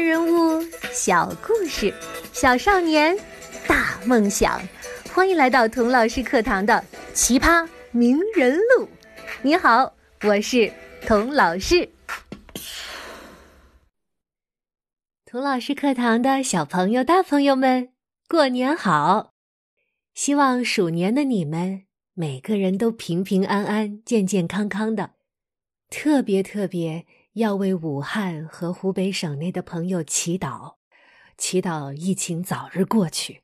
[0.00, 0.62] 人物
[0.92, 1.92] 小故事，
[2.32, 3.16] 小少年
[3.68, 4.60] 大梦想。
[5.12, 8.86] 欢迎来到童老师课堂的《奇葩名人录》。
[9.42, 10.72] 你好，我是
[11.06, 11.90] 童老师。
[15.26, 17.90] 童老师课堂的小朋友、大朋友们，
[18.26, 19.32] 过年好！
[20.14, 21.82] 希望鼠年的你们
[22.14, 25.10] 每个人都平平安安、健健康康的。
[25.88, 27.04] 特别特别
[27.34, 30.74] 要为武汉和湖北省内的朋友祈祷，
[31.38, 33.42] 祈祷疫情早日过去。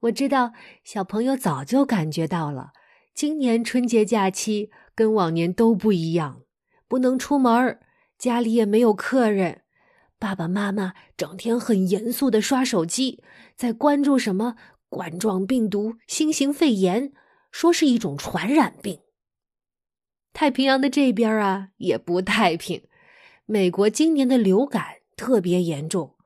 [0.00, 0.52] 我知道
[0.84, 2.70] 小朋友早就感觉到了，
[3.14, 6.42] 今年春节假期跟往年都不一样，
[6.88, 7.78] 不能出门
[8.16, 9.62] 家里也没有客人。
[10.18, 13.22] 爸爸妈妈整天很严肃的刷手机，
[13.54, 14.56] 在关注什么
[14.88, 17.12] 冠状病毒、新型肺炎，
[17.52, 19.00] 说是一种传染病。
[20.32, 22.82] 太平洋的这边啊也不太平，
[23.46, 26.16] 美国今年的流感特别严重，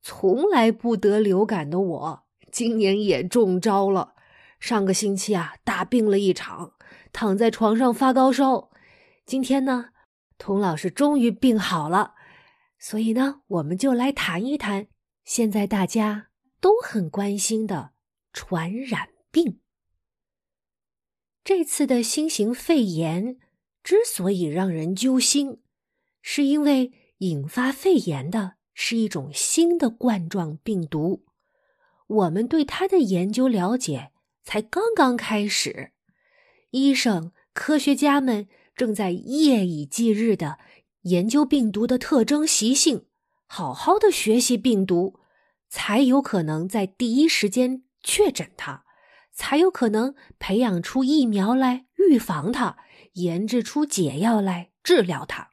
[0.00, 4.14] 从来不得流感的我今年也中招了。
[4.58, 6.74] 上个星期啊大病了一场，
[7.12, 8.70] 躺在床上发高烧。
[9.26, 9.90] 今天呢，
[10.38, 12.14] 童老师终于病好了。
[12.78, 14.86] 所以呢，我们就来谈一谈
[15.24, 16.28] 现在大家
[16.60, 17.90] 都很关心的
[18.32, 19.61] 传染病。
[21.44, 23.38] 这次的新型肺炎
[23.82, 25.60] 之所以让人揪心，
[26.20, 31.24] 是因为引发肺炎的是一种新的冠状病毒，
[32.06, 34.12] 我们对它的研究了解
[34.44, 35.92] 才刚刚开始，
[36.70, 40.58] 医生、科学家们正在夜以继日的。
[41.02, 43.06] 研究病毒的特征习性，
[43.48, 45.18] 好好的学习病毒，
[45.68, 48.84] 才有可能在第一时间确诊它，
[49.32, 52.76] 才有可能培养出疫苗来预防它，
[53.14, 55.50] 研制出解药来治疗它。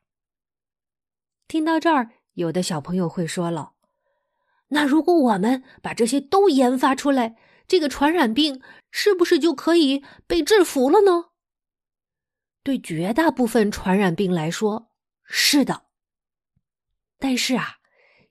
[1.47, 3.73] 听到这儿，有的小朋友会说了
[4.69, 11.29] ：“那如果我们把这些都研发出来，这个传染病是不是就可以被制服了呢？”
[12.61, 14.91] 对绝大部分传染病来说，
[15.23, 15.85] 是的，
[17.17, 17.77] 但是啊，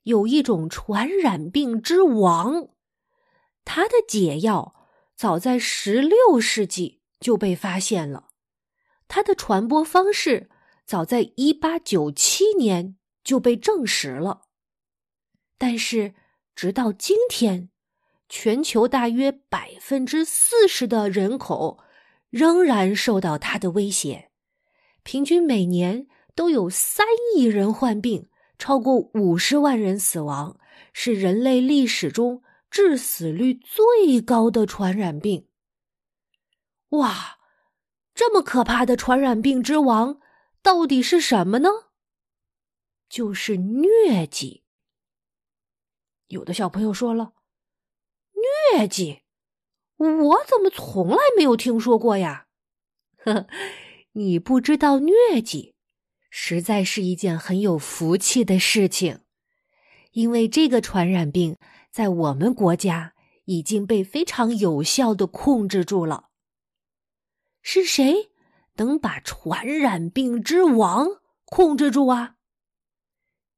[0.03, 2.69] 有一种传染病之王，
[3.65, 4.78] 它的解药
[5.19, 8.29] 早在十六世纪就被发现了，
[9.09, 10.49] 它的传播方式
[10.87, 14.43] 早在一八九七年就被证实了，
[15.59, 16.15] 但是
[16.55, 17.69] 直到今天，
[18.29, 21.81] 全球大约百分之四十的人口
[22.31, 24.31] 仍然受到它的威胁，
[25.03, 26.07] 平均每年。
[26.35, 27.05] 都有三
[27.35, 28.29] 亿人患病，
[28.61, 30.57] 超过五十万人死亡，
[30.93, 35.49] 是人类历史中致死率最高的传染病。
[36.91, 37.39] 哇，
[38.15, 40.21] 这么可怕的传染病之王
[40.63, 41.69] 到底是什么呢？
[43.09, 44.65] 就是疟疾。
[46.29, 47.33] 有的小朋友说了，
[48.75, 49.23] 疟疾，
[49.97, 52.49] 我怎么从来没有听说过呀？
[53.25, 53.47] 呵，
[54.13, 55.75] 你不知道疟疾？
[56.31, 59.21] 实在是一件很有福气的事情，
[60.13, 61.57] 因为这个传染病
[61.91, 63.15] 在我们国家
[63.45, 66.29] 已经被非常有效的控制住了。
[67.63, 68.31] 是谁
[68.77, 71.07] 能把传染病之王
[71.45, 72.37] 控制住啊？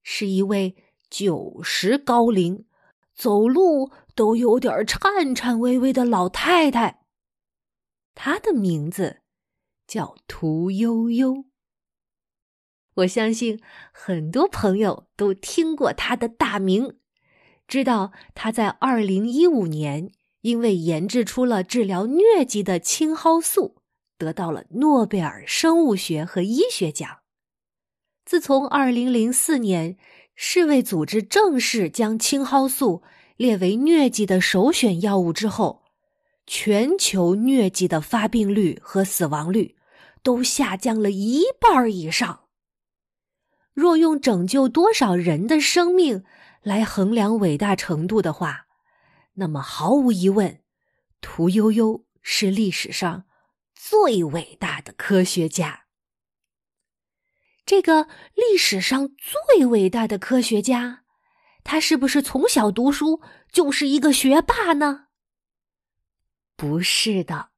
[0.02, 0.76] 是一位
[1.08, 2.66] 九十高龄、
[3.14, 7.04] 走路都有点颤颤巍巍的老太太，
[8.14, 9.20] 她的名字
[9.86, 11.49] 叫屠呦呦。
[13.00, 13.60] 我相信
[13.92, 16.96] 很多朋友都听过他的大名，
[17.68, 20.10] 知道他在二零一五年
[20.42, 23.76] 因为研制出了治疗疟疾的青蒿素，
[24.18, 27.18] 得到了诺贝尔生物学和医学奖。
[28.24, 29.96] 自从二零零四年
[30.34, 33.02] 世卫组织正式将青蒿素
[33.36, 35.84] 列为疟疾的首选药物之后，
[36.46, 39.76] 全球疟疾的发病率和死亡率
[40.22, 42.40] 都下降了一半以上。
[43.72, 46.24] 若用拯救多少人的生命
[46.62, 48.66] 来衡量伟大程度的话，
[49.34, 50.60] 那么毫无疑问，
[51.21, 53.24] 屠呦呦是历史上
[53.74, 55.84] 最伟大的科学家。
[57.65, 61.04] 这个历史上最伟大的科学家，
[61.62, 63.22] 他是不是从小读书
[63.53, 65.06] 就是一个学霸呢？
[66.56, 67.50] 不是的，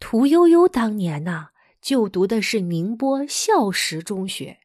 [0.00, 1.50] 屠呦呦当年呐，
[1.80, 4.58] 就读的是宁波孝实中学。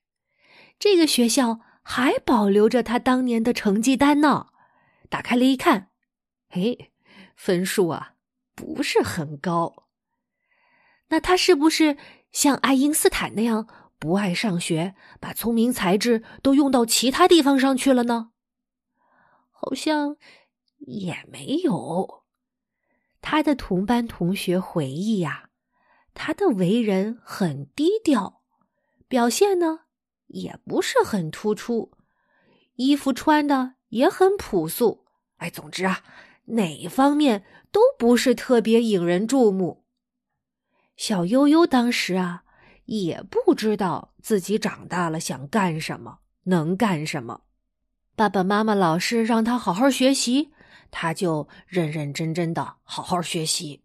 [0.77, 4.47] 这个学校还保留着他当年的成绩单呢，
[5.09, 5.91] 打开了一看，
[6.49, 6.91] 嘿，
[7.35, 8.13] 分数啊
[8.53, 9.87] 不是很高。
[11.09, 11.97] 那他是不是
[12.31, 13.67] 像爱因斯坦那样
[13.99, 18.31] 不爱上学，把聪明才智都用到其他地方上去了呢？
[19.51, 20.17] 好像
[20.79, 22.23] 也没有。
[23.21, 25.49] 他的同班同学回忆呀，
[26.13, 28.41] 他的为人很低调，
[29.07, 29.84] 表现呢
[30.27, 31.91] 也不是很突出，
[32.75, 35.05] 衣服穿的也很朴素。
[35.37, 36.03] 哎，总之啊，
[36.45, 39.83] 哪方面都不是特别引人注目。
[40.95, 42.43] 小悠悠当时啊，
[42.85, 47.41] 也不知道自己长大了想干什么，能干什么。
[48.15, 50.53] 爸爸妈妈、老师让他好好学习，
[50.89, 53.81] 他就认认真真的好好学习。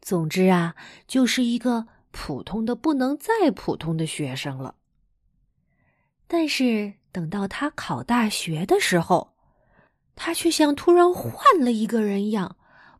[0.00, 0.74] 总之啊，
[1.06, 4.74] 就是一个普通的不能再普通的学生了。
[6.36, 9.34] 但是等到他考大学的时候，
[10.16, 12.56] 他却像突然换了一个人一样。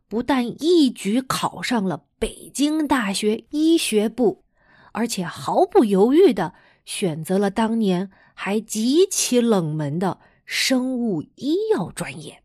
[0.07, 4.45] 不但一举考上了北京大学医学部，
[4.93, 6.53] 而且毫不犹豫的
[6.85, 12.41] 选择了当年还极其冷门的生物医药专业。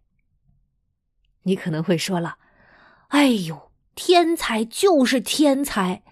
[1.45, 2.39] 你可能会说了
[3.11, 6.03] ：“哎呦，天才就是天才！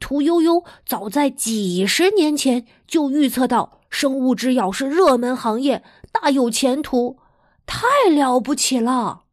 [0.00, 5.82] 屠呦呦早在几十年前就预测到生物制药是热门行业，
[6.12, 7.18] 大有前途，
[7.64, 9.24] 太了不起了。”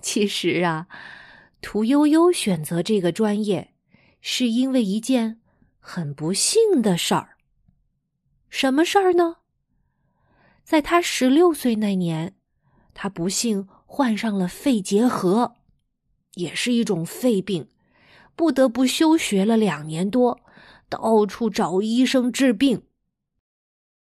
[0.00, 0.88] 其实啊，
[1.60, 3.74] 屠呦呦选择这个专业，
[4.22, 5.42] 是因为一件
[5.80, 7.36] 很不幸的事儿。
[8.48, 9.36] 什么事儿呢？
[10.64, 12.34] 在他十六岁那年，
[12.94, 15.56] 他不幸患上了肺结核，
[16.36, 17.68] 也是一种肺病，
[18.34, 20.40] 不得不休学了两年多，
[20.88, 22.84] 到处找医生治病。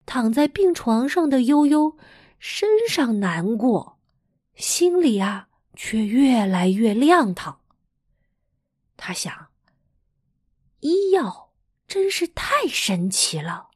[0.06, 1.96] 躺在病床上的悠悠，
[2.38, 3.99] 身上难过，
[4.54, 5.49] 心里啊。
[5.75, 7.60] 却越来越亮堂。
[8.94, 9.49] 他想，
[10.81, 11.54] 医药
[11.88, 13.69] 真是太神奇了。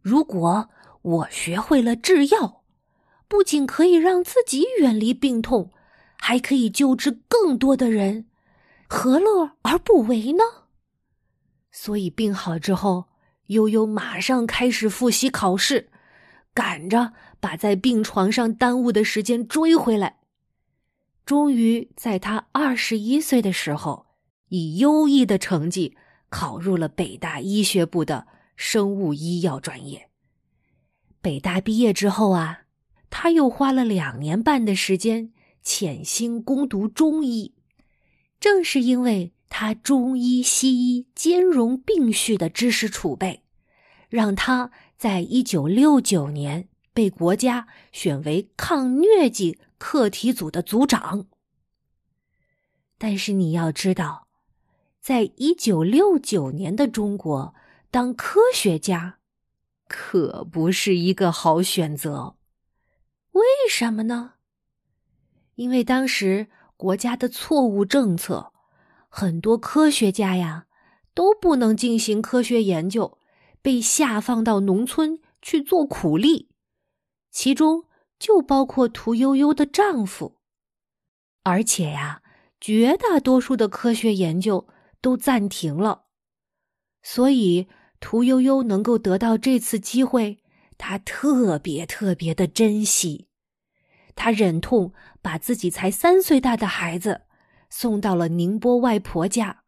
[0.00, 0.70] 如果
[1.02, 2.62] 我学会了制药，
[3.26, 5.72] 不仅可以让自己远离病痛，
[6.16, 8.28] 还可以救治更多的人，
[8.88, 10.44] 何乐而不为呢？
[11.72, 13.06] 所以病好之后，
[13.46, 15.90] 悠悠马上开始复习考试，
[16.52, 20.18] 赶着把在病床上耽误的时间追回来。
[21.26, 24.06] 终于在他二十一岁的时候，
[24.48, 25.96] 以优异的成绩
[26.28, 28.26] 考入了北大医学部的
[28.56, 30.08] 生物医药专业。
[31.20, 32.64] 北大毕业之后啊，
[33.08, 35.32] 他又花了两年半的时间
[35.62, 37.54] 潜心攻读中医。
[38.38, 43.44] 正是因为他中医西医兼容并蓄的知识储备，
[44.08, 49.60] 让他在一九六九年被国家选为抗疟疾。
[49.78, 51.26] 课题组的组长，
[52.98, 54.26] 但是你要知道，
[55.00, 57.54] 在一九六九年的中国，
[57.92, 59.18] 当科学家
[59.86, 62.34] 可不是一个好选择。
[63.30, 64.32] 为什么呢？
[65.54, 68.53] 因为当时国家的错误政策，
[69.16, 70.66] 很多科学家呀
[71.14, 73.16] 都不能进行科学研究，
[73.62, 76.50] 被下放到农村去做苦力，
[77.30, 77.84] 其中。
[78.18, 80.40] 就包括屠呦呦的丈夫，
[81.42, 82.22] 而且呀，
[82.60, 84.66] 绝大多数的科学研究
[85.02, 86.04] 都暂停了，
[87.02, 87.68] 所以
[88.00, 90.38] 屠呦呦能够得到这次机会，
[90.78, 93.28] 她特别特别的珍惜。
[94.14, 97.22] 她忍痛把自己才三岁大的孩子
[97.76, 99.64] 送到了宁波外婆家，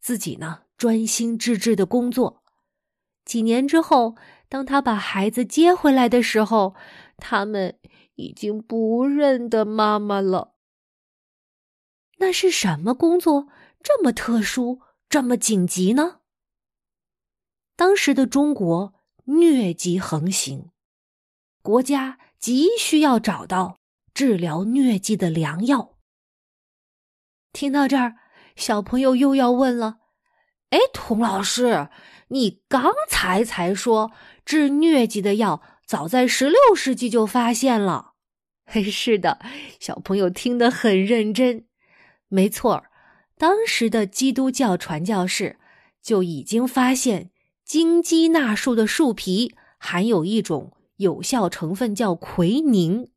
[0.00, 2.42] 自己呢专心致志的工作。
[3.26, 4.16] 几年之后，
[4.48, 6.74] 当他把孩子接回来的时候，
[7.18, 7.76] 他们。
[8.16, 10.52] 已经不认得妈妈了。
[12.18, 13.48] 那是什么工作
[13.82, 16.20] 这么特殊、这么紧急呢？
[17.76, 18.92] 当时的中国
[19.24, 20.68] 疟疾横行，
[21.62, 23.78] 国家急需要找到
[24.12, 25.96] 治疗疟疾的良药。
[27.60, 28.14] 听到这儿，
[28.56, 29.98] 小朋友又要问了
[30.72, 31.90] ：“哎，童老师，
[32.28, 34.12] 你刚才才说
[34.46, 38.12] 治疟疾的药早在十六世纪就发现了。”
[38.64, 39.40] 嘿是的，
[39.78, 41.66] 小朋友听得很认真。
[42.28, 42.84] 没错
[43.36, 45.58] 当时的基督教传教士
[46.02, 47.30] 就已经发现
[47.62, 53.10] 金鸡纳树的树皮含有一种有效成分，叫奎宁，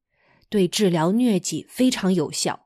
[0.50, 2.63] 对治疗疟疾非常有效。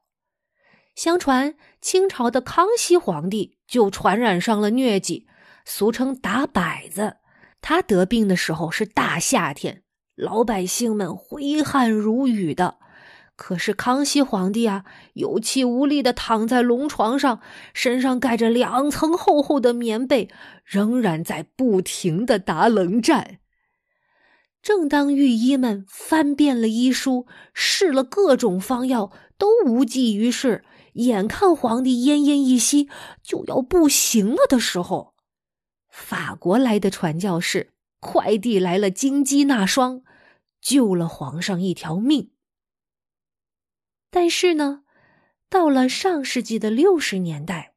[0.98, 5.28] 相传清朝的康熙皇帝就传染上了疟疾，
[5.64, 7.18] 俗称打摆子。
[7.62, 9.84] 他得病的时候是大夏天。
[10.16, 12.80] 老百姓们挥汗如雨的，
[13.36, 17.42] 可是康熙皇帝啊，有气无力的躺在龙床上，
[17.76, 20.32] 身上盖着两层厚厚的棉被，
[20.66, 23.38] 仍然在不停的打冷战。
[24.64, 30.66] 正当御医们翻遍了医书，试了各种方药，都无济于事，
[30.98, 32.90] 眼看皇帝奄奄一息
[33.24, 35.16] 就要不行了的时候，
[35.90, 40.04] 法国来的传教士快递来了金鸡纳霜，
[40.62, 42.32] 救了皇上一条命。
[44.10, 44.84] 但是呢，
[45.50, 47.74] 到了上世纪的六十年代，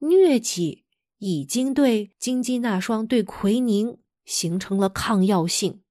[0.00, 0.84] 疟疾
[1.18, 5.82] 已经对金鸡纳霜、对奎宁形成了抗药性。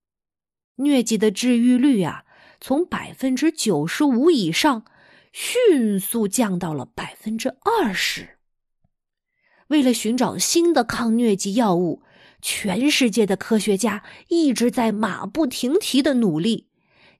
[0.76, 2.26] 疟疾的治愈率啊，
[2.60, 4.86] 从百分之九十五以上，
[5.34, 8.38] 迅速降到了百分之二十。
[9.68, 12.02] 为了寻找新的抗疟疾药物，
[12.42, 16.70] 全世界的科学家一直在马不停蹄的努力。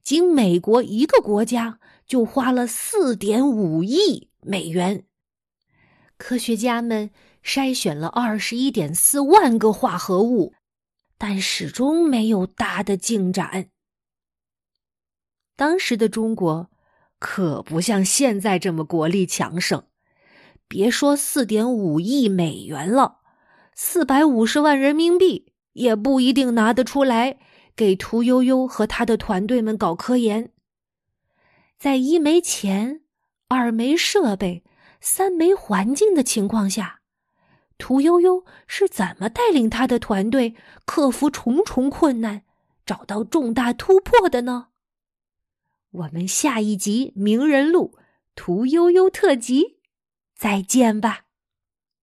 [0.02, 1.78] 仅美国一个国家。
[2.06, 5.06] 就花了四点五亿美元。
[6.18, 7.10] 科学家们
[7.42, 10.52] 筛选了二十一点四万个化合物，
[11.16, 13.70] 但始终没有大的进展。
[15.56, 16.70] 当时的中国
[17.26, 19.84] 可不像现在这么国力强盛，
[20.68, 23.20] 别说四点五亿美元了，
[23.74, 27.38] 四百五十万人民币也不一定拿得出来
[27.74, 30.50] 给屠呦呦和他的团队们搞科研。
[31.78, 33.00] 在一没钱、
[33.48, 34.62] 二没设备、
[35.00, 37.00] 三没环境的情况下，
[37.78, 40.54] 屠呦呦是怎么带领他的团队
[40.84, 42.42] 克服重重困难，
[42.84, 44.66] 找到重大突破的呢？
[45.94, 47.92] 我们下一集《名人录·
[48.34, 49.62] 屠呦呦特辑》
[50.34, 51.23] 再见吧。